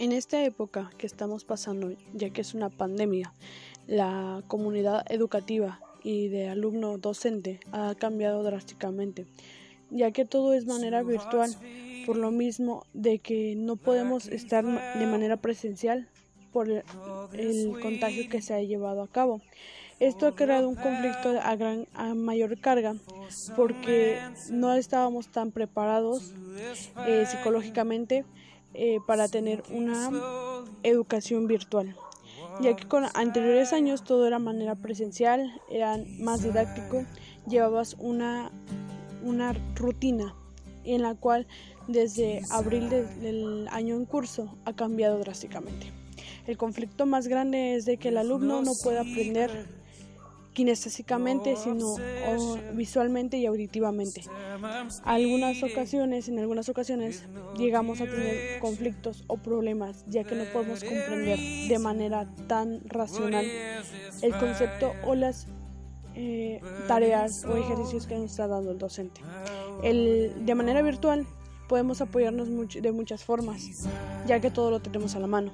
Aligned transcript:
En 0.00 0.12
esta 0.12 0.42
época 0.42 0.90
que 0.96 1.06
estamos 1.06 1.44
pasando, 1.44 1.92
ya 2.14 2.30
que 2.30 2.40
es 2.40 2.54
una 2.54 2.70
pandemia, 2.70 3.34
la 3.86 4.42
comunidad 4.48 5.04
educativa 5.12 5.78
y 6.02 6.28
de 6.28 6.48
alumno 6.48 6.96
docente 6.96 7.60
ha 7.70 7.94
cambiado 7.96 8.42
drásticamente, 8.42 9.26
ya 9.90 10.10
que 10.10 10.24
todo 10.24 10.54
es 10.54 10.64
manera 10.64 11.02
virtual, 11.02 11.54
por 12.06 12.16
lo 12.16 12.30
mismo 12.30 12.86
de 12.94 13.18
que 13.18 13.54
no 13.56 13.76
podemos 13.76 14.26
estar 14.28 14.64
de 14.64 15.06
manera 15.06 15.36
presencial 15.36 16.08
por 16.50 16.70
el 16.70 17.78
contagio 17.82 18.30
que 18.30 18.40
se 18.40 18.54
ha 18.54 18.62
llevado 18.62 19.02
a 19.02 19.08
cabo. 19.08 19.42
Esto 19.98 20.28
ha 20.28 20.34
creado 20.34 20.70
un 20.70 20.76
conflicto 20.76 21.38
a, 21.42 21.56
gran, 21.56 21.86
a 21.92 22.14
mayor 22.14 22.58
carga 22.58 22.94
porque 23.54 24.18
no 24.50 24.72
estábamos 24.72 25.28
tan 25.28 25.52
preparados 25.52 26.32
eh, 27.06 27.26
psicológicamente 27.26 28.24
eh, 28.74 28.98
para 29.06 29.28
tener 29.28 29.62
una 29.70 30.10
educación 30.82 31.46
virtual, 31.46 31.96
ya 32.60 32.76
que 32.76 32.86
con 32.86 33.04
anteriores 33.14 33.72
años 33.72 34.04
todo 34.04 34.26
era 34.26 34.38
manera 34.38 34.74
presencial, 34.74 35.60
era 35.70 35.98
más 36.18 36.42
didáctico, 36.42 37.04
llevabas 37.46 37.96
una, 37.98 38.50
una 39.24 39.54
rutina 39.74 40.34
en 40.84 41.02
la 41.02 41.14
cual 41.14 41.46
desde 41.88 42.42
abril 42.50 42.88
del 42.88 43.68
año 43.70 43.96
en 43.96 44.04
curso 44.04 44.56
ha 44.64 44.74
cambiado 44.74 45.18
drásticamente. 45.18 45.92
El 46.46 46.56
conflicto 46.56 47.06
más 47.06 47.28
grande 47.28 47.74
es 47.74 47.84
de 47.84 47.96
que 47.96 48.08
el 48.08 48.16
alumno 48.16 48.62
no 48.62 48.72
puede 48.82 48.98
aprender 48.98 49.79
kinestésicamente, 50.60 51.56
sino 51.56 51.96
visualmente 52.74 53.38
y 53.38 53.46
auditivamente. 53.46 54.24
Algunas 55.04 55.62
ocasiones, 55.62 56.28
en 56.28 56.38
algunas 56.38 56.68
ocasiones, 56.68 57.24
llegamos 57.56 58.02
a 58.02 58.04
tener 58.04 58.58
conflictos 58.60 59.24
o 59.26 59.38
problemas, 59.38 60.04
ya 60.06 60.22
que 60.24 60.34
no 60.34 60.44
podemos 60.52 60.84
comprender 60.84 61.38
de 61.66 61.78
manera 61.78 62.28
tan 62.46 62.82
racional 62.84 63.46
el 64.20 64.32
concepto 64.38 64.92
o 65.06 65.14
las 65.14 65.46
eh, 66.14 66.60
tareas 66.86 67.46
o 67.46 67.56
ejercicios 67.56 68.06
que 68.06 68.16
nos 68.16 68.32
está 68.32 68.46
dando 68.46 68.70
el 68.70 68.76
docente. 68.76 69.22
El, 69.82 70.44
de 70.44 70.54
manera 70.54 70.82
virtual 70.82 71.26
podemos 71.70 72.02
apoyarnos 72.02 72.48
de 72.48 72.92
muchas 72.92 73.24
formas, 73.24 73.88
ya 74.26 74.40
que 74.40 74.50
todo 74.50 74.70
lo 74.70 74.80
tenemos 74.80 75.14
a 75.14 75.20
la 75.20 75.26
mano 75.26 75.52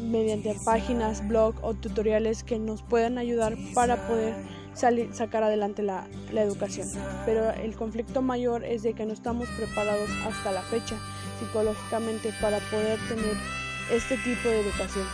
mediante 0.00 0.54
páginas, 0.64 1.26
blog 1.26 1.54
o 1.62 1.74
tutoriales 1.74 2.42
que 2.42 2.58
nos 2.58 2.82
puedan 2.82 3.18
ayudar 3.18 3.56
para 3.74 4.06
poder 4.06 4.34
salir, 4.74 5.12
sacar 5.14 5.42
adelante 5.42 5.82
la, 5.82 6.06
la 6.32 6.42
educación. 6.42 6.88
Pero 7.26 7.50
el 7.50 7.74
conflicto 7.76 8.22
mayor 8.22 8.64
es 8.64 8.82
de 8.82 8.94
que 8.94 9.06
no 9.06 9.12
estamos 9.12 9.48
preparados 9.50 10.10
hasta 10.26 10.52
la 10.52 10.62
fecha 10.62 10.96
psicológicamente 11.38 12.32
para 12.40 12.58
poder 12.70 12.98
tener 13.08 13.36
este 13.90 14.16
tipo 14.18 14.48
de 14.48 14.60
educación. 14.60 15.06